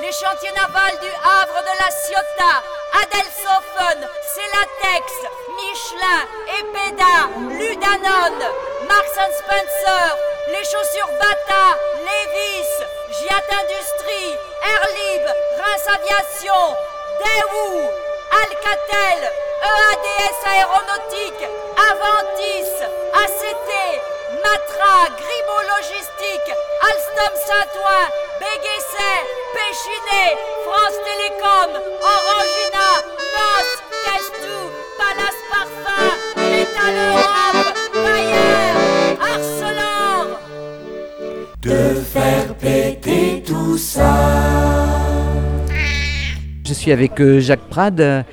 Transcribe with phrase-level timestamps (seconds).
[0.00, 2.62] Les chantiers navals du Havre de la Ciotat,
[3.02, 5.04] Adelsofen, Celatex,
[5.56, 6.20] Michelin,
[6.58, 7.16] Epeda,
[7.58, 8.38] Ludanon,
[8.88, 10.16] Marks Spencer,
[10.48, 11.76] les chaussures Bata,
[12.06, 12.72] Levis,
[13.18, 15.24] Giat Industrie, Airlib,
[15.58, 16.76] Reims Aviation,
[17.18, 17.90] Daewoo,
[18.42, 21.48] Alcatel, EADS Aéronautique,
[21.90, 22.70] Aventis,
[23.14, 23.70] ACT,
[24.44, 28.25] Matra, Grimaud Logistique, Alstom Saint-Ouen,
[29.54, 31.70] Péchiné, France Télécom,
[32.02, 32.88] Orangina,
[33.34, 33.68] NOS,
[34.04, 34.60] Castou,
[34.98, 38.74] Palace Parfum, Métal Europe, Bayer,
[39.20, 40.40] Arcelor.
[41.62, 44.16] De faire péter tout ça.
[46.64, 48.24] Je suis avec euh, Jacques Prade,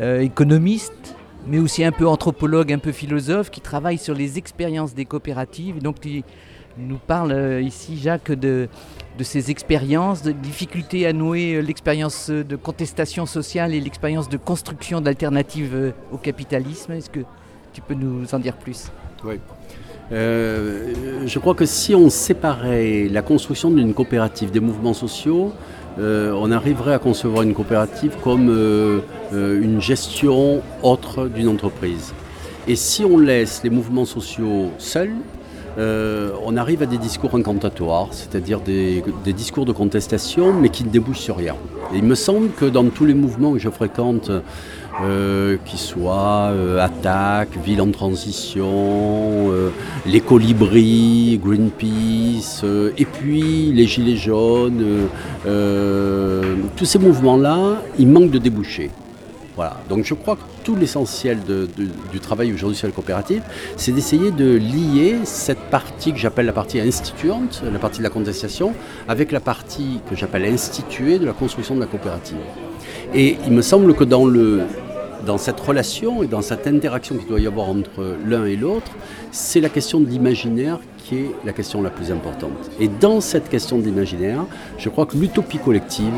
[0.00, 4.94] euh, économiste, mais aussi un peu anthropologue, un peu philosophe, qui travaille sur les expériences
[4.94, 5.82] des coopératives.
[5.82, 5.96] Donc
[6.78, 8.68] nous parle euh, ici, Jacques, de,
[9.18, 14.36] de ces expériences, de difficultés à nouer euh, l'expérience de contestation sociale et l'expérience de
[14.36, 16.92] construction d'alternatives euh, au capitalisme.
[16.92, 17.20] Est-ce que
[17.72, 18.90] tu peux nous en dire plus?
[19.24, 19.40] Oui.
[20.10, 20.94] Euh,
[21.26, 25.52] je crois que si on séparait la construction d'une coopérative des mouvements sociaux,
[25.98, 29.00] euh, on arriverait à concevoir une coopérative comme euh,
[29.32, 32.14] euh, une gestion autre d'une entreprise.
[32.66, 35.14] Et si on laisse les mouvements sociaux seuls,
[35.78, 40.90] euh, on arrive à des discours incantatoires, c'est-à-dire des, discours de contestation, mais qui ne
[40.90, 41.54] débouchent sur rien.
[41.94, 44.30] Il me semble que dans tous les mouvements que je fréquente,
[45.00, 49.70] euh, qu'ils soient euh, Attaque, Ville en Transition, euh,
[50.06, 52.64] les Colibris, Greenpeace,
[52.96, 55.08] et puis les Gilets jaunes,
[55.44, 58.90] tous ces mouvements-là, ils manquent de débouchés.
[59.58, 59.76] Voilà.
[59.88, 61.40] Donc je crois que tout l'essentiel
[62.12, 63.42] du travail aujourd'hui sur les coopératives,
[63.76, 68.10] c'est d'essayer de lier cette partie que j'appelle la partie instituante, la partie de la
[68.10, 68.72] contestation,
[69.08, 72.36] avec la partie que j'appelle instituée de la construction de la coopérative.
[73.12, 74.62] Et il me semble que dans, le,
[75.26, 78.90] dans cette relation et dans cette interaction qu'il doit y avoir entre l'un et l'autre,
[79.30, 82.70] c'est la question de l'imaginaire qui est la question la plus importante.
[82.80, 84.44] Et dans cette question de l'imaginaire,
[84.76, 86.12] je crois que l'utopie collective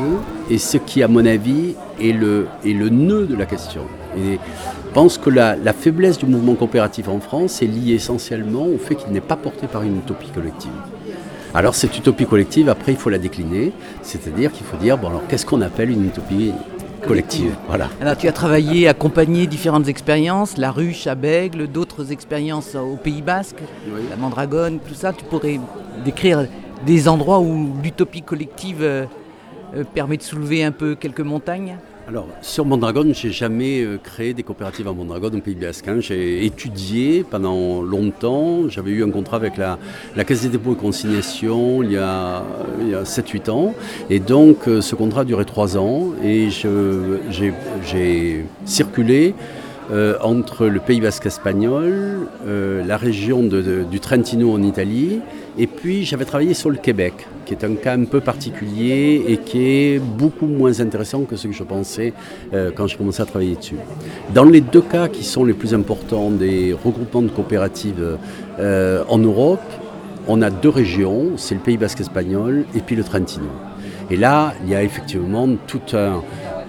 [0.49, 3.83] est ce qui, à mon avis, est le, est le nœud de la question.
[4.17, 4.37] Je
[4.93, 8.95] pense que la, la faiblesse du mouvement coopératif en France est liée essentiellement au fait
[8.95, 10.71] qu'il n'est pas porté par une utopie collective.
[11.53, 15.21] Alors cette utopie collective, après, il faut la décliner, c'est-à-dire qu'il faut dire, bon alors
[15.27, 16.51] qu'est-ce qu'on appelle une utopie
[17.07, 17.89] collective Voilà.
[18.01, 23.21] Alors tu as travaillé, accompagné différentes expériences, la ruche à Bègle, d'autres expériences au Pays
[23.21, 24.01] Basque, Oui.
[24.09, 25.13] la Mandragone, tout ça.
[25.13, 25.59] Tu pourrais
[26.05, 26.47] décrire
[26.85, 29.05] des endroits où l'utopie collective euh,
[29.75, 31.77] euh, permet de soulever un peu quelques montagnes?
[32.11, 35.85] Alors, sur Mondragone, j'ai jamais euh, créé des coopératives à Mondragone au Pays Basque.
[36.01, 38.67] J'ai étudié pendant longtemps.
[38.67, 39.77] J'avais eu un contrat avec la,
[40.25, 43.73] Caisse des dépôts et consignations il y a, a 7-8 ans.
[44.09, 46.07] Et donc, euh, ce contrat a duré 3 ans.
[46.21, 49.33] Et j'ai circulé
[49.91, 55.19] euh, entre le Pays Basque espagnol, euh, la région du Trentino en Italie,
[55.57, 57.13] et puis j'avais travaillé sur le Québec,
[57.45, 61.47] qui est un cas un peu particulier et qui est beaucoup moins intéressant que ce
[61.47, 62.13] que je pensais
[62.53, 63.75] euh, quand j'ai commencé à travailler dessus.
[64.33, 68.17] Dans les deux cas qui sont les plus importants des regroupements de coopératives
[68.59, 69.61] en Europe,
[70.27, 73.47] on a deux régions, c'est le Pays Basque espagnol et puis le Trentino.
[74.11, 76.21] Et là, il y a effectivement tout un,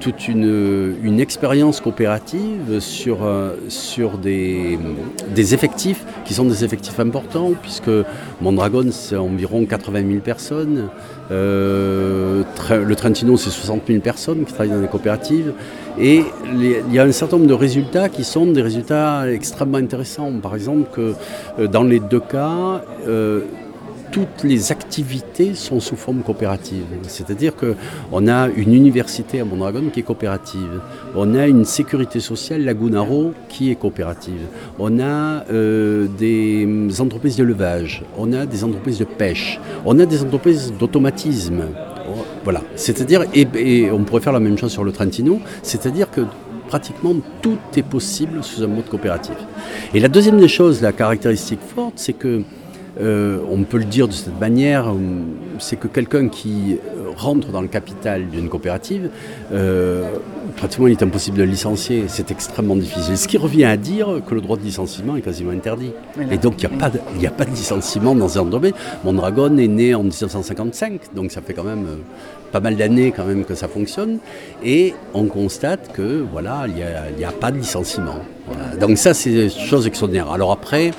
[0.02, 4.76] toute une, expérience coopérative sur, euh, sur des,
[5.32, 7.90] des effectifs qui sont des effectifs importants, puisque
[8.40, 10.88] Mondragon, c'est environ 80 000 personnes.
[11.30, 15.52] Euh, le Trentino, c'est 60 000 personnes qui travaillent dans les coopératives.
[16.00, 20.32] Et il y a un certain nombre de résultats qui sont des résultats extrêmement intéressants.
[20.42, 21.14] Par exemple, que
[21.60, 22.82] euh, dans les deux cas,
[24.12, 26.84] toutes les activités sont sous forme coopérative.
[27.08, 30.80] C'est-à-dire qu'on a une université à Mondragon qui est coopérative.
[31.16, 34.42] On a une sécurité sociale, Lagunaro, qui est coopérative.
[34.78, 38.04] On a euh, des entreprises d'élevage.
[38.18, 39.58] On a des entreprises de pêche.
[39.86, 41.62] On a des entreprises d'automatisme.
[42.44, 42.60] Voilà.
[42.76, 46.20] C'est-à-dire, et on pourrait faire la même chose sur le Trentino, c'est-à-dire que
[46.68, 49.36] pratiquement tout est possible sous un mode coopératif.
[49.94, 52.42] Et la deuxième des choses, la caractéristique forte, c'est que
[53.00, 54.94] euh, on peut le dire de cette manière, euh,
[55.58, 59.08] c'est que quelqu'un qui euh, rentre dans le capital d'une coopérative,
[59.52, 60.04] euh,
[60.56, 63.16] pratiquement il est impossible de le licencier, c'est extrêmement difficile.
[63.16, 65.92] Ce qui revient à dire que le droit de licenciement est quasiment interdit.
[66.30, 68.44] Et donc il n'y a, pas de- il y a pas de licenciement dans un
[68.44, 68.72] domaine.
[69.04, 71.86] Mondragon est né en 1955, donc ça fait quand même
[72.52, 74.18] pas mal d'années quand même que ça fonctionne.
[74.62, 76.74] Et on constate que voilà, il
[77.16, 78.16] n'y a, pas de licenciement.
[78.46, 78.76] Voilà.
[78.76, 80.30] Donc ça c'est des choses extraordinaires.
[80.30, 80.90] Alors après,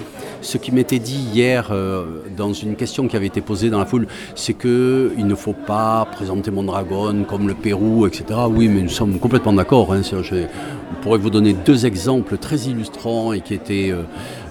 [0.43, 2.05] ce qui m'était dit hier euh,
[2.37, 6.05] dans une question qui avait été posée dans la foule, c'est qu'il ne faut pas
[6.11, 8.39] présenter Mondragon comme le Pérou, etc.
[8.49, 9.93] Oui, mais nous sommes complètement d'accord.
[9.93, 13.89] Hein, on pourrait vous donner deux exemples très illustrants et qui étaient...
[13.91, 14.03] Euh,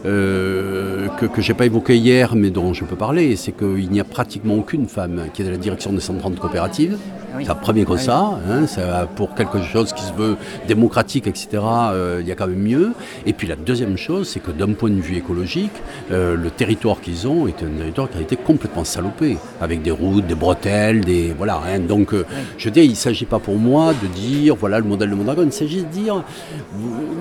[0.04, 3.88] euh, que, que je n'ai pas évoqué hier, mais dont je peux parler, c'est qu'il
[3.90, 6.98] n'y a pratiquement aucune femme qui est à la direction des 130 coopératives.
[7.34, 10.36] Ah ça premier comme ça, hein, ça, pour quelque chose qui se veut
[10.68, 12.92] démocratique, etc., euh, il y a quand même mieux.
[13.24, 15.72] Et puis la deuxième chose, c'est que d'un point de vue écologique,
[16.10, 19.90] euh, le territoire qu'ils ont est un territoire qui a été complètement salopé, avec des
[19.90, 21.60] routes, des bretelles, des voilà.
[21.66, 21.80] Hein.
[21.80, 22.14] donc,
[22.58, 25.42] je dis, il ne s'agit pas pour moi de dire, voilà le modèle de Mondragon,
[25.44, 26.22] il s'agit de dire,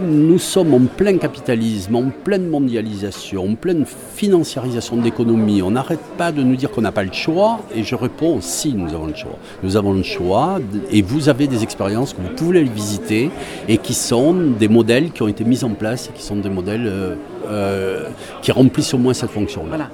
[0.01, 3.01] nous sommes en plein capitalisme, en pleine mondialisation
[3.37, 7.11] en pleine financiarisation de l'économie, on n'arrête pas de nous dire qu'on n'a pas le
[7.11, 9.37] choix, et je réponds si nous avons le choix.
[9.63, 10.59] Nous avons le choix,
[10.91, 13.29] et vous avez des expériences que vous pouvez aller visiter,
[13.67, 16.49] et qui sont des modèles qui ont été mis en place, et qui sont des
[16.49, 17.15] modèles euh,
[17.51, 18.09] euh,
[18.41, 19.63] qui remplissent au moins cette fonction.
[19.65, 19.69] -là.
[19.69, 19.89] Voilà.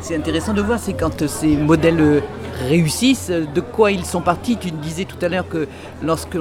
[0.00, 2.22] c'est intéressant de voir, c'est quand ces modèles
[2.68, 4.56] réussissent, de quoi ils sont partis.
[4.56, 5.66] Tu disais tout à l'heure que
[6.02, 6.36] lorsque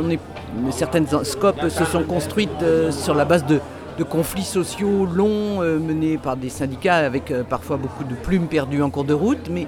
[0.72, 3.60] certaines scopes se sont construites euh, sur la base de,
[4.04, 8.82] conflits sociaux longs euh, menés par des syndicats avec euh, parfois beaucoup de plumes perdues
[8.82, 9.68] en cours de route, mais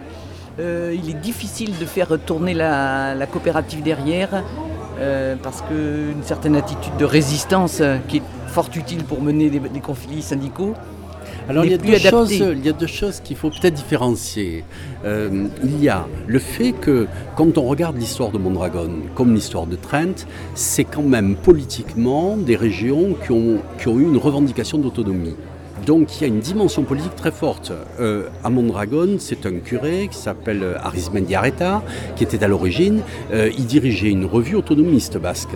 [0.59, 4.44] euh, il est difficile de faire tourner la, coopérative derrière
[5.41, 8.23] parce qu'une certaine attitude de résistance qui est
[8.53, 10.73] fort utile pour mener des conflits syndicaux
[11.50, 14.63] alors il y, a deux choses, il y a deux choses qu'il faut peut-être différencier.
[15.03, 19.65] Euh, il y a le fait que quand on regarde l'histoire de Mondragon comme l'histoire
[19.65, 24.77] de Trent, c'est quand même politiquement des régions qui ont, qui ont eu une revendication
[24.77, 25.35] d'autonomie.
[25.85, 27.73] Donc il y a une dimension politique très forte.
[28.00, 31.83] Euh, à Mondragon, c'est un curé qui s'appelle Arismendi Areta,
[32.15, 33.01] qui était à l'origine,
[33.33, 35.55] euh, il dirigeait une revue autonomiste basque.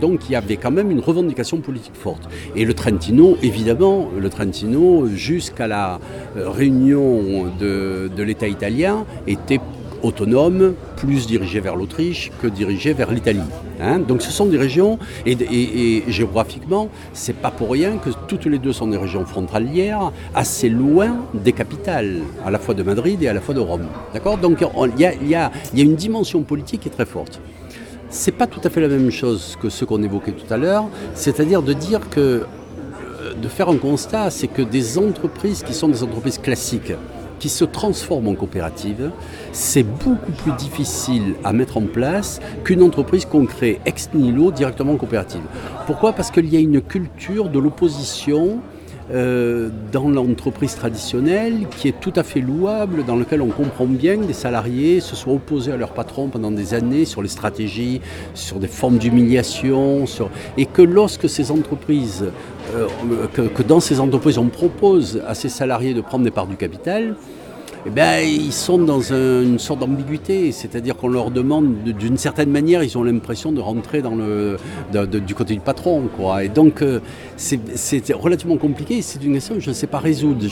[0.00, 2.28] Donc il y avait quand même une revendication politique forte.
[2.56, 5.98] Et le Trentino, évidemment, le Trentino, jusqu'à la
[6.36, 9.60] euh, réunion de, l'État italien, était
[10.02, 13.38] autonome, plus dirigé vers l'Autriche que dirigé vers l'Italie.
[13.80, 14.00] Hein.
[14.00, 18.46] Donc ce sont des régions, et, et, et géographiquement, c'est pas pour rien que toutes
[18.46, 23.22] les deux sont des régions frontalières, assez loin des capitales, à la fois de Madrid
[23.22, 23.86] et à la fois de Rome.
[24.42, 24.64] Donc
[24.98, 27.40] il y y a une dimension politique qui est très forte
[28.12, 30.84] c'est pas tout à fait la même chose que ce qu'on évoquait tout à l'heure,
[31.14, 35.88] c'est-à-dire de dire que, euh, de faire un constat, c'est que des entreprises qui sont
[35.88, 36.92] des entreprises classiques,
[37.38, 39.10] qui se transforment en coopérative,
[39.50, 44.92] c'est beaucoup plus difficile à mettre en place qu'une entreprise qu'on crée ex nihilo directement
[44.92, 45.42] en coopérative.
[45.86, 46.12] Pourquoi?
[46.12, 48.60] Parce qu'il y a une culture de l'opposition
[49.10, 54.16] euh, dans l'entreprise traditionnelle qui est tout à fait louable, dans lequel on comprend bien
[54.16, 58.00] que des salariés se soient opposés à leur patron pendant des années sur les stratégies,
[58.34, 60.04] sur des formes d'humiliation,
[60.56, 62.26] et que lorsque ces entreprises,
[62.74, 62.86] euh,
[63.34, 67.16] que, dans ces entreprises on propose à ces salariés de prendre des parts du capital,
[67.84, 72.84] eh bien, ils sont dans une sorte d'ambiguïté, c'est-à-dire qu'on leur demande, d'une certaine manière,
[72.84, 74.56] ils ont l'impression de rentrer dans le,
[74.92, 76.08] du côté du patron.
[76.16, 76.44] Quoi.
[76.44, 77.00] Et donc, euh,
[77.42, 80.46] c'est relativement compliqué, c'est une question que je ne sais pas résoudre.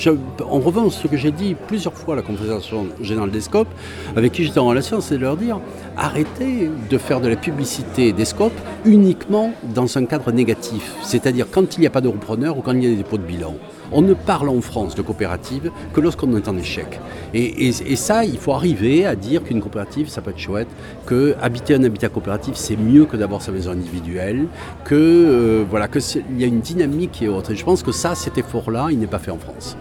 [0.45, 3.69] en revanche, ce que j'ai dit plusieurs fois à la Confédération Générale des Scopes,
[4.17, 5.61] avec qui j'étais en relation, c'est de leur dire,
[5.97, 11.77] arrêtez de faire de la publicité des scopes uniquement dans un cadre négatif, c'est-à-dire quand
[11.77, 13.55] il n'y a pas de repreneur ou quand il y a des dépôts de bilan.
[13.93, 17.01] On ne parle en France de coopérative que lorsqu'on est en échec.
[17.35, 20.69] Et, ça, il faut arriver à dire qu'une coopérative, ça peut être chouette,
[21.07, 24.47] que habiter un habitat coopératif, c'est mieux que d'avoir sa maison individuelle,
[24.85, 25.99] que euh, voilà, que
[26.31, 26.80] il y a une dynamique
[27.29, 27.51] autre.
[27.53, 29.77] Et je pense que ça, cet effort-là, il n'est pas fait en France.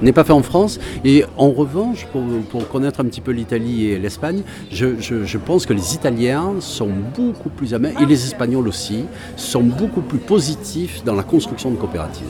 [0.00, 0.78] Il n'est pas fait en France.
[1.04, 2.06] Et en revanche,
[2.50, 6.90] pour, connaître un petit peu l'Italie et l'Espagne, je, je, pense que les Italiens sont
[7.16, 9.04] beaucoup plus amers, et les Espagnols aussi,
[9.36, 12.26] sont beaucoup plus positifs dans la construction de coopératives.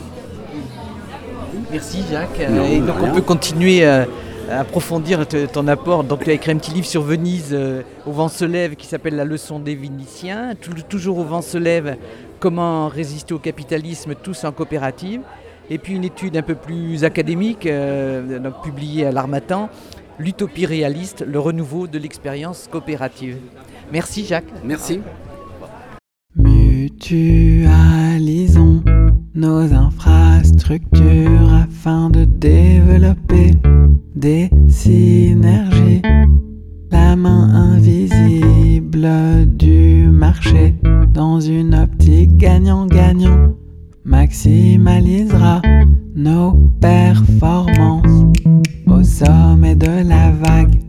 [1.71, 2.39] Merci Jacques.
[2.39, 4.03] et donc on peut continuer euh,
[4.49, 6.03] à approfondir ton apport.
[6.03, 8.87] Donc tu as écrit un petit livre sur Venise, euh, Au vent se lève, qui
[8.87, 10.53] s'appelle La leçon des Vénitiens.
[10.89, 11.95] Toujours au vent se lève,
[12.41, 15.21] comment résister au capitalisme tous en coopérative.
[15.69, 19.69] Et puis une étude un peu plus académique, euh, donc publiée à l'Armatan,
[20.19, 23.37] L'utopie réaliste, le renouveau de l'expérience coopérative.
[23.91, 24.53] Merci Jacques.
[24.63, 25.01] Merci.
[26.35, 27.71] Mutualisons
[29.33, 33.53] nos infrastructures afin de développer
[34.15, 36.03] des synergies.
[36.91, 39.07] La main invisible
[39.57, 40.75] du marché
[41.13, 43.53] dans une optique gagnant-gagnant
[44.03, 45.61] maximalisera
[46.15, 48.25] nos performances
[48.87, 50.79] au sommet de la vague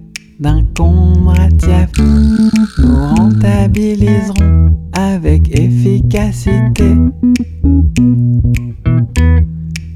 [0.40, 1.88] d'un Kondratiev.
[2.78, 6.97] Nous rentabiliserons avec efficacité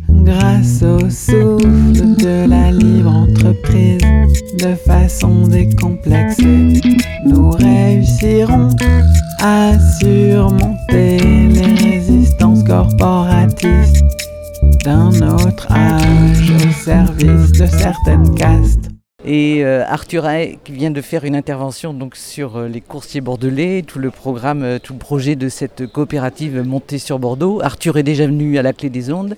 [0.08, 2.70] grâce au souffle de la
[4.66, 6.80] de façon décomplexée,
[7.24, 8.70] nous réussirons
[9.40, 14.04] à surmonter les résistances corporatistes
[14.84, 18.90] d'un autre âge au service de certaines castes.
[19.24, 23.20] Et euh, Arthur Hay qui vient de faire une intervention donc sur euh, les coursiers
[23.20, 27.60] bordelais, tout le programme, euh, tout le projet de cette coopérative montée sur Bordeaux.
[27.60, 29.36] Arthur est déjà venu à la clé des ondes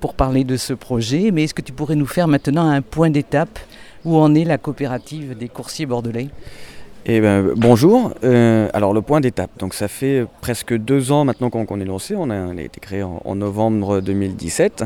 [0.00, 3.10] pour parler de ce projet, mais est-ce que tu pourrais nous faire maintenant un point
[3.10, 3.58] d'étape
[4.06, 6.28] où en est la coopérative des coursiers bordelais
[7.08, 8.12] eh ben, bonjour.
[8.72, 9.50] alors le point d'étape.
[9.60, 12.16] Donc ça fait presque deux ans maintenant qu'on est lancé.
[12.16, 14.82] On a, été créé en, novembre 2017.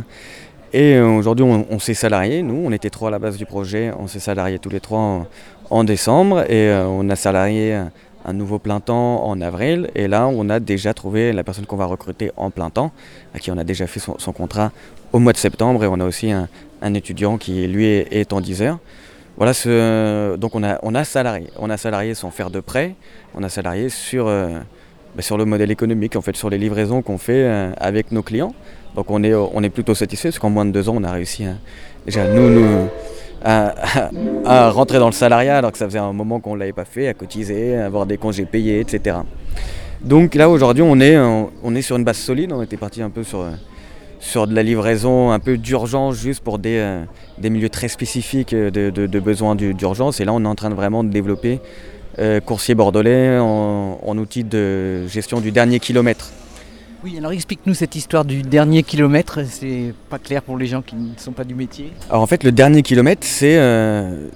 [0.75, 3.91] Et euh, aujourd'hui, on, s'est salarié, nous, on était trois à la base du projet,
[3.99, 5.27] on s'est salarié tous les trois
[5.71, 7.87] en, décembre et euh, on a salarié
[8.25, 9.91] un nouveau plein temps en avril.
[9.95, 12.93] Et là, on a déjà trouvé la personne qu'on va recruter en plein temps,
[13.35, 14.73] à qui on a déjà fait son, contrat
[15.13, 15.83] au mois de septembre.
[15.85, 16.49] Et on a aussi un,
[16.95, 18.79] étudiant qui, lui, est, en 10 heures.
[19.41, 19.55] Voilà,
[20.37, 21.47] donc on a, on a salarié.
[21.59, 22.95] On a salarié sans faire de prêt,
[23.35, 24.59] on a salarié sur, euh,
[25.17, 28.53] bah, sur le modèle économique, en fait, sur les livraisons qu'on fait avec nos clients.
[28.95, 31.13] Donc on est, on est plutôt satisfait parce qu'en moins de deux ans, on a
[31.13, 31.47] réussi
[32.05, 32.89] déjà nous, nous
[33.43, 36.85] à, rentrer dans le salariat alors que ça faisait un moment qu'on ne l'avait pas
[36.85, 39.21] fait, à cotiser, à avoir des congés payés, etc.
[40.03, 43.09] Donc là aujourd'hui on est, on est sur une base solide, on était parti un
[43.09, 43.47] peu sur,
[44.21, 47.03] sur de la livraison un peu d'urgence juste pour des,
[47.39, 50.75] des milieux très spécifiques de, de, besoins d'urgence et là on est en train de
[50.75, 51.59] vraiment de développer
[52.19, 56.33] euh, coursier bordelais en, en outil de gestion du dernier kilomètre.
[57.03, 60.97] Oui, alors explique-nous cette histoire du dernier kilomètre, c'est pas clair pour les gens qui
[60.97, 61.93] ne sont pas du métier.
[62.11, 64.29] Alors en fait, le dernier kilomètre, c'est euh,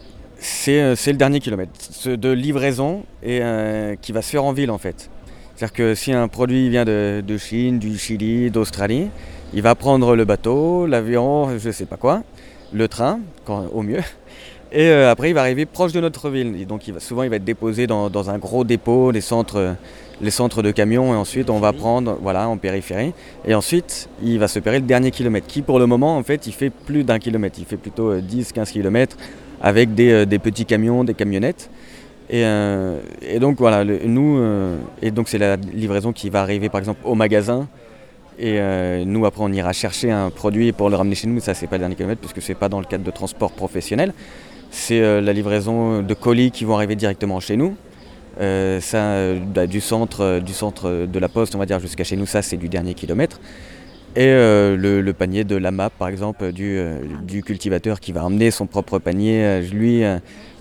[0.69, 1.73] euh, le dernier kilomètre
[2.07, 5.11] de livraison et euh, qui va se faire en ville en fait.
[5.55, 9.09] C'est-à-dire que si un produit vient de, Chine, du Chili, d'Australie,
[9.55, 12.23] il va prendre le bateau, l'avion, je sais pas quoi,
[12.73, 13.21] le train,
[13.73, 14.01] au mieux,
[14.73, 16.57] et après il va arriver proche de notre ville.
[16.61, 19.21] Et donc il va, souvent il va être déposé dans, dans un gros dépôt, des
[19.21, 19.77] centres
[20.21, 21.13] les centres de camions.
[21.15, 23.13] Et ensuite on va prendre voilà en périphérie.
[23.47, 26.47] Et ensuite il va se pérer le dernier kilomètre qui pour le moment en fait
[26.47, 27.59] il fait plus d'un kilomètre.
[27.59, 29.17] Il fait plutôt 10-15 euh, kilomètres
[29.63, 31.71] avec euh, des, petits camions des camionnettes.
[32.31, 33.01] Et, euh,
[33.39, 34.43] donc voilà nous
[35.03, 37.69] et donc c'est la livraison qui va arriver par exemple au magasin
[38.39, 41.67] et nous après on ira chercher un produit pour le ramener chez nous ça c'est
[41.67, 44.13] pas le dernier kilomètre puisque c'est pas dans le cadre de transport professionnel
[44.71, 47.77] c'est la livraison de colis qui vont arriver directement chez nous
[48.41, 51.79] euh, ça, euh, bah, du, centre, euh, du centre de la poste, on va dire,
[51.79, 53.41] jusqu'à chez nous, ça c'est du dernier kilomètre.
[54.17, 56.81] Et le, panier de la map, par exemple, du,
[57.25, 60.05] du, cultivateur qui va emmener son propre panier, lui,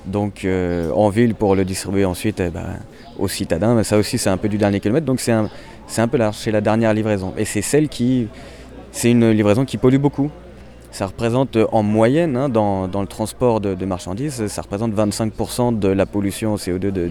[0.08, 2.66] donc en ville pour le distribuer ensuite bah,
[3.20, 3.84] aux citadins.
[3.84, 5.52] Ça aussi, c'est un peu du dernier kilomètre, donc c'est un,
[6.02, 7.34] un peu large, c'est la dernière livraison.
[7.38, 8.28] Et c'est celle qui,
[8.92, 10.30] c'est une livraison qui pollue beaucoup
[10.94, 15.88] ça représente euh, en moyenne, hein, dans, le transport de, marchandises, ça représente 25% de
[15.88, 16.92] la pollution CO2.
[16.92, 17.10] De,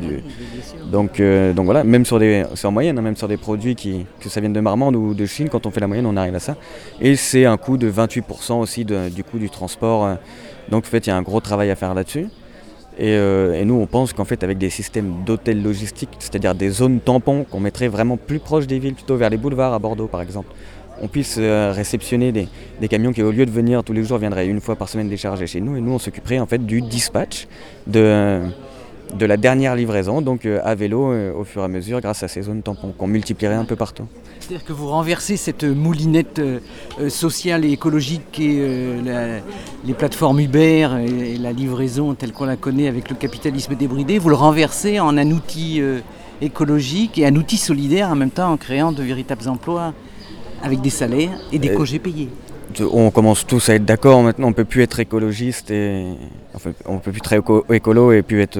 [0.90, 3.74] donc, euh, donc voilà, même sur des, c'est en moyenne, hein, même sur des produits
[3.74, 6.16] qui, que ça vienne de Marmande ou de Chine, quand on fait la moyenne, on
[6.16, 6.56] arrive à ça.
[7.00, 10.04] Et c'est un coût de 28% aussi du coût du transport.
[10.04, 10.14] Euh.
[10.70, 12.28] Donc en fait, il y a un gros travail à faire là-dessus.
[12.98, 17.00] Et, et, nous, on pense qu'en fait, avec des systèmes d'hôtels logistiques, c'est-à-dire des zones
[17.00, 20.20] tampons qu'on mettrait vraiment plus proches des villes, plutôt vers les boulevards à Bordeaux par
[20.20, 20.48] exemple,
[21.02, 24.46] on puisse euh, réceptionner des, camions qui au lieu de venir tous les jours viendraient
[24.46, 27.48] une fois par semaine décharger chez nous et nous on s'occuperait en fait du dispatch
[27.86, 28.40] de,
[29.14, 32.22] de la dernière livraison donc euh, à vélo euh, au fur et à mesure grâce
[32.22, 34.06] à ces zones tampons qu'on multiplierait un peu partout.
[34.42, 36.40] C'est-à-dire que vous renversez cette moulinette
[37.08, 38.58] sociale et écologique qui
[39.84, 44.30] les plateformes Uber et, la livraison telle qu'on la connaît avec le capitalisme débridé, vous
[44.30, 45.80] le renversez en un outil
[46.40, 49.94] écologique et un outil solidaire en même temps en créant de véritables emplois
[50.62, 52.28] avec des salaires et des congés payés.
[52.92, 56.06] On commence tous à être d'accord maintenant, on peut plus être écologiste et
[56.54, 58.58] enfin, on peut plus être écolo et puis être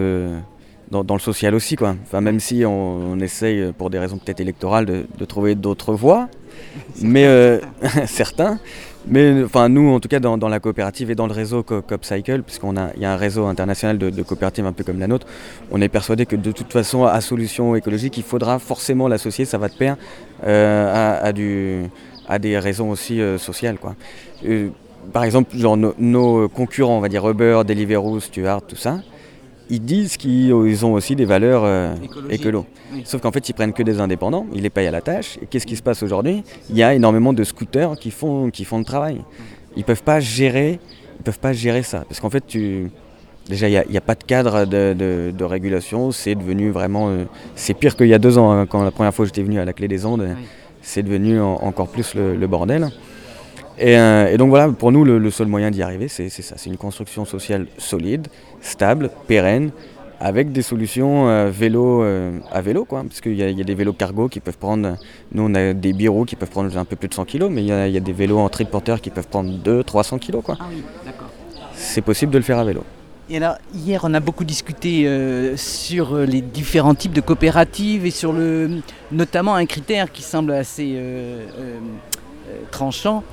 [0.93, 1.95] euh, dans, le social aussi quoi.
[2.03, 6.29] Enfin même si on, essaye pour des raisons peut-être électorales de, trouver d'autres voies,
[7.03, 7.59] mais euh,
[8.07, 8.59] certains.
[9.07, 12.77] Mais enfin, nous, en tout cas, dans, la coopérative et dans le réseau CopCycle, puisqu'on
[12.77, 15.27] a, y a un réseau international de, coopératives un peu comme la nôtre,
[15.71, 19.59] on est persuadé que de toute façon, à solution écologique, il faudra forcément l'associer, ça
[19.59, 19.97] va de pair,
[20.45, 21.83] euh, à, du,
[22.29, 23.79] à des raisons aussi euh, sociales.
[23.79, 23.97] Quoi.
[24.47, 24.69] Euh,
[25.13, 29.01] par exemple, genre, nos concurrents, on va dire Uber, Deliveroo, Stuart, tout ça,
[29.71, 31.95] ils disent qu'ils ont aussi des valeurs euh,
[32.31, 32.67] écolo.
[33.05, 35.39] Sauf qu'en fait, ils prennent que des indépendants, ils les payent à la tâche.
[35.41, 36.43] Et qu'est-ce qui se passe aujourd'hui?
[36.71, 39.23] Il y a énormément de scooters qui font, qui font le travail.
[39.77, 40.79] Ils peuvent pas gérer,
[41.19, 42.91] ils peuvent pas gérer ça, parce qu'en fait, tu,
[43.49, 46.13] déjà, il n'y a, pas de cadre de, régulation.
[46.13, 48.53] C'est devenu vraiment, euh, c'est pire qu'il y a deux ans.
[48.53, 50.29] Hein, quand la première fois j'étais venu à la clé des ondes,
[50.83, 52.91] c'est devenu encore plus le, bordel.
[53.79, 56.55] Et, euh, et donc voilà, pour nous, le, le seul moyen d'y arriver, c'est ça.
[56.59, 58.29] C'est une construction sociale solide,
[58.61, 59.71] stable, pérenne,
[60.21, 63.03] avec des solutions euh, vélo euh, à vélo, quoi.
[63.03, 64.97] Parce qu'il y, a- il y a des vélos cargo qui peuvent prendre.
[65.33, 67.63] Nous, on a des bureaux qui peuvent prendre un peu plus de 100 kg, mais
[67.63, 70.41] il y, a il y a des vélos en triporteur qui peuvent prendre 200-300 kg,
[70.43, 70.57] quoi.
[70.61, 71.29] Ah oui, d'accord.
[71.75, 72.85] C'est possible de le faire à vélo.
[73.31, 78.11] Et alors, hier, on a beaucoup discuté euh, sur les différents types de coopératives et
[78.11, 81.79] sur le, notamment un critère qui semble assez euh, euh,
[82.51, 83.25] euh, tranchant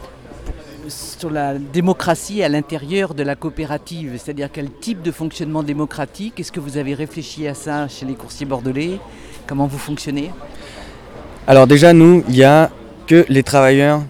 [0.88, 6.52] sur la démocratie à l'intérieur de la coopérative, c'est-à-dire quel type de fonctionnement démocratique, est-ce
[6.52, 9.00] que vous avez réfléchi à ça chez les coursiers bordelais?
[9.48, 10.32] Comment vous fonctionnez?
[11.48, 12.70] Alors déjà, nous, il n'y a
[13.08, 14.04] que les travailleurs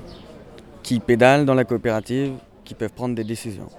[0.84, 2.34] qui pédalent dans la coopérative
[2.66, 3.70] qui peuvent prendre des décisions.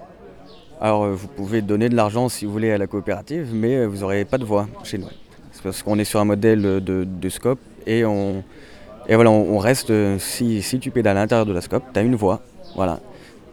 [0.81, 3.85] Alors euh, vous pouvez donner de l'argent si vous voulez à la coopérative, mais euh,
[3.85, 5.09] vous n'aurez pas de voix chez nous.
[5.63, 8.43] Parce qu'on est sur un modèle de, scope et on,
[9.07, 11.99] et voilà, on reste, euh, si, si tu pédales à l'intérieur de la scope, tu
[11.99, 12.41] as une voix.
[12.75, 12.99] Voilà.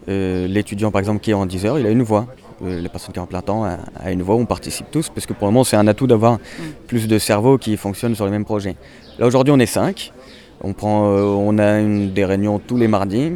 [0.08, 2.26] Euh, L'étudiant par exemple qui est en 10 heures, il a une voix.
[2.64, 5.10] Euh, la personne qui est en plein temps a, a une voix, on participe tous,
[5.10, 6.38] parce que pour le moment c'est un atout d'avoir
[6.86, 8.76] plus de cerveaux qui fonctionnent sur les mêmes projets.
[9.18, 10.12] Là aujourd'hui on est 5,
[10.62, 13.32] on, prend, euh, on a une, des réunions tous les mardis.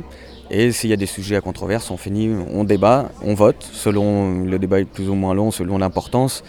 [0.51, 4.45] Et s'il y a des sujets à controverse, on finit, on débat, on vote, selon
[4.45, 6.45] le débat est plus ou moins long, selon l'importance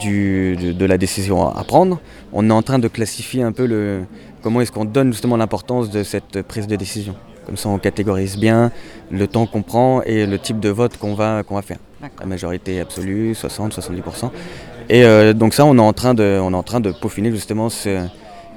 [0.00, 1.98] de, de la décision à à prendre.
[2.32, 4.04] On est en train de classifier un peu le,
[4.42, 7.16] comment est-ce qu'on donne justement l'importance de cette prise de décision.
[7.46, 8.70] Comme ça, on catégorise bien
[9.10, 11.78] le temps qu'on prend et le type de vote qu'on va, qu'on va faire.
[12.20, 14.30] La majorité absolue, 60-70%.
[14.88, 17.30] Et euh, donc ça, on est en train de, on est en train de peaufiner
[17.30, 18.04] justement ce-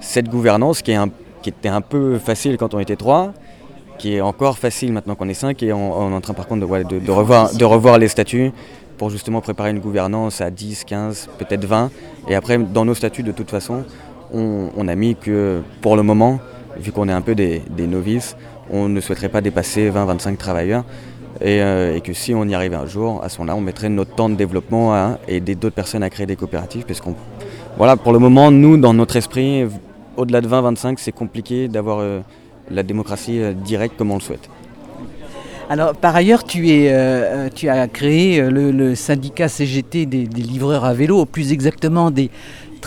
[0.01, 1.10] cette gouvernance qui, est un-
[1.42, 3.34] qui était un peu facile quand on était trois,
[3.98, 6.48] qui est encore facile maintenant qu'on est cinq, et on, on est en train par
[6.48, 8.51] contre de, ouais, de- de revoir, de revoir les statuts
[8.98, 11.92] pour justement préparer une gouvernance à 10, 15, peut-être 20.
[12.27, 13.84] Et après, dans nos statuts, de toute façon,
[14.34, 16.39] on, on a mis que pour le moment,
[16.77, 18.36] vu qu'on est un peu des, novices,
[18.70, 20.84] on ne souhaiterait pas dépasser 20-25 travailleurs.
[21.41, 23.89] Et, euh, et que si on y arrivait un jour, à ce moment-là, on mettrait
[23.89, 26.85] notre temps de développement à aider d'autres personnes à créer des coopératives.
[26.85, 27.01] Parce
[27.77, 29.66] voilà, pour le moment, nous, dans notre esprit,
[30.16, 32.22] au-delà de 20-25, c'est compliqué d'avoir euh,
[32.72, 34.50] la démocratie euh, directe comme on le souhaite.
[35.70, 41.22] Alors, par ailleurs, tu, as créé le, le syndicat CGT des, des livreurs à vélo,
[41.22, 42.29] ou plus exactement des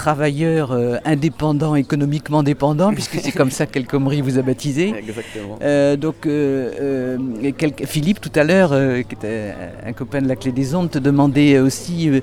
[0.02, 4.94] travailleurs euh, indépendants, économiquement dépendants, puisque c'est comme ça qu'El Khomri vous a baptisé.
[5.04, 5.58] Exactement.
[5.60, 10.28] Euh, donc, euh, euh, quel- Philippe, tout à l'heure, euh, qui était un copain de
[10.28, 12.20] la Clé des Ondes, te demandait aussi euh,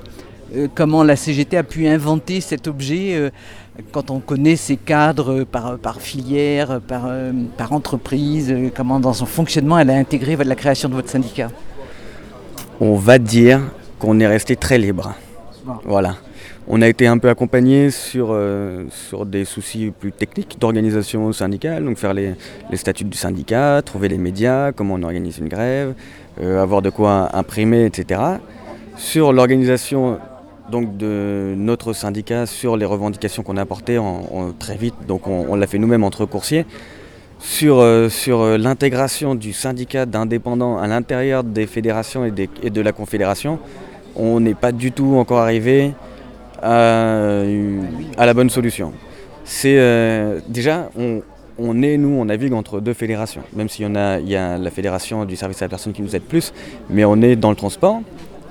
[0.56, 3.28] euh, comment la CGT a pu inventer cet objet euh,
[3.92, 7.02] quand on connaît ses cadres par, par filière, par,
[7.58, 11.50] par entreprise, comment dans son fonctionnement elle a intégré la création de votre syndicat?
[12.80, 13.60] On va dire
[13.98, 15.14] qu'on est resté très libre.
[15.66, 15.74] Bon.
[15.84, 16.12] Voilà.
[16.68, 21.84] On a été un peu accompagné sur, euh, sur des soucis plus techniques d'organisation syndicale,
[21.84, 22.34] donc faire les,
[22.74, 25.94] statuts du syndicat, trouver les médias, comment on organise une grève,
[26.40, 28.20] euh, avoir de quoi imprimer, etc.
[28.96, 30.18] Sur l'organisation
[30.68, 34.00] donc de notre syndicat, sur les revendications qu'on a apportées
[34.58, 36.66] très vite, donc on, l'a fait nous-mêmes entre coursiers.
[37.38, 43.60] Sur, euh, l'intégration du syndicat d'indépendants à l'intérieur des fédérations et de la confédération,
[44.16, 45.92] on n'est pas du tout encore arrivé
[46.62, 48.92] à, la bonne solution.
[49.44, 51.22] C'est euh, déjà, on,
[51.58, 54.58] on est, nous, on navigue entre deux fédérations, même s'il y a, il y a
[54.58, 56.52] la fédération du service à la personne qui nous aide plus,
[56.90, 58.00] mais on est dans le transport,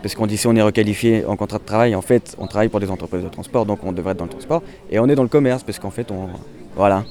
[0.02, 2.70] parce qu'on dit si on est requalifié en contrat de travail, en fait, on travaille
[2.70, 5.16] pour des entreprises de transport, donc on devrait être dans le transport, et on est
[5.16, 6.30] dans le commerce, parce qu'en fait, on,
[6.76, 7.04] voilà,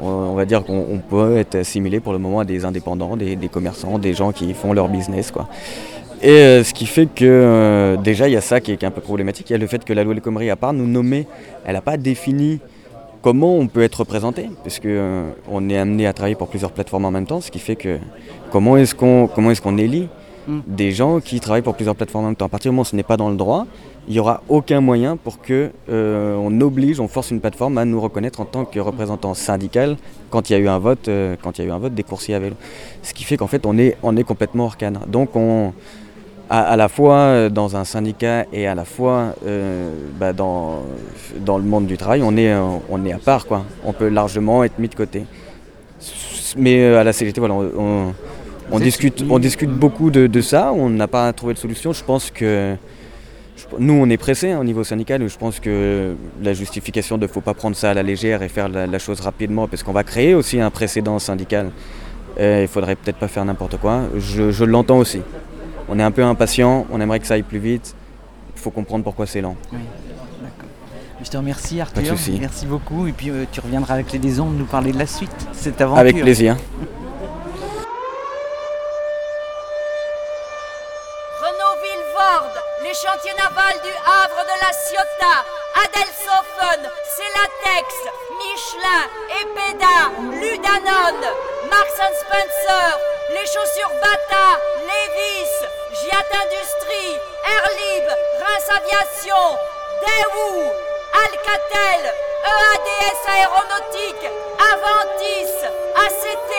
[0.00, 3.36] on, va dire qu'on on peut être assimilé pour le moment à des indépendants, des,
[3.36, 5.48] des commerçants, des gens qui font leur business, quoi.
[6.22, 8.84] Et euh, ce qui fait que euh, déjà il y a ça qui est, qui
[8.84, 9.50] est un peu problématique.
[9.50, 11.26] Il y a le fait que la loi El Khomri, à part nous nommer,
[11.64, 12.58] elle n'a pas défini
[13.22, 16.72] comment on peut être représenté, parce que euh, on est amené à travailler pour plusieurs
[16.72, 17.98] plateformes en même temps, ce qui fait que
[18.50, 20.08] comment est-ce qu'on comment est-ce qu'on élit
[20.48, 20.60] Mm.
[20.66, 22.46] des gens qui travaillent pour plusieurs plateformes en même temps?
[22.46, 23.66] À partir du moment où ce n'est pas dans le droit,
[24.08, 28.00] il n'y aura aucun moyen pour que on oblige, on force une plateforme à nous
[28.00, 29.98] reconnaître en tant que représentant syndical
[30.30, 31.10] quand il y a eu un vote,
[31.42, 32.56] quand il y a eu un vote des coursiers à vélo.
[33.02, 35.00] Ce qui fait qu'en fait on est, on est complètement hors cadre.
[35.06, 35.74] Donc on,
[36.50, 40.82] à, à la fois euh, dans un syndicat et à la fois euh, bah, dans,
[41.40, 43.46] dans le monde du travail, on est, euh, on est à part.
[43.46, 43.64] Quoi.
[43.84, 45.24] On peut largement être mis de côté.
[46.56, 50.72] Mais à la CGT, voilà, on, discute, on discute beaucoup de, de ça.
[50.72, 51.92] On n'a pas trouvé de solution.
[51.92, 52.74] Je pense que
[53.56, 55.26] je- nous, on est pressés hein, au niveau syndical.
[55.28, 58.48] Je pense que la justification de ne faut pas prendre ça à la légère et
[58.48, 61.70] faire la, la chose rapidement, parce qu'on va créer aussi un précédent syndical.
[62.40, 64.02] Euh, il faudrait peut-être pas faire n'importe quoi.
[64.16, 65.20] Je, je l'entends aussi
[65.88, 67.94] on est un peu impatient, on aimerait que ça aille plus vite.
[68.54, 69.56] Il faut comprendre pourquoi c'est lent.
[69.72, 69.78] Oui.
[71.24, 74.20] Je te remercie Arthur, Pas de merci beaucoup et puis euh, tu reviendras avec les
[74.20, 75.98] désondes nous parler de la suite, cette aventure.
[75.98, 76.56] Avec plaisir.
[81.42, 85.42] Renault-Villevorde, les chantiers navals du Havre de la Ciotat,
[85.82, 87.86] Adelsophone, Celatex,
[88.38, 89.02] Michelin,
[89.42, 89.98] Epeda,
[90.38, 91.26] Ludanone,
[91.68, 92.88] Marks Spencer,
[93.30, 94.46] les chaussures Bata,
[98.70, 99.58] Aviation,
[100.02, 100.72] Daewoo,
[101.24, 102.02] Alcatel,
[102.44, 104.28] EADS Aéronautique,
[104.58, 105.54] Aventis,
[105.96, 106.52] ACT,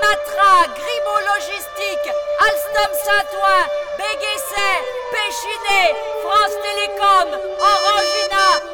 [0.00, 3.64] Matra, Grimaud Logistique, Alstom Saint-Ouen,
[3.98, 4.78] Béguesset,
[5.12, 7.28] Péchiné, France Télécom,
[7.60, 8.73] Orangina,